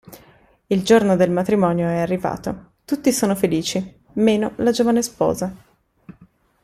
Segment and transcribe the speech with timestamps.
[0.65, 5.55] Il giorno del matrimonio è arrivato, tutti sono felici, meno la giovane sposa.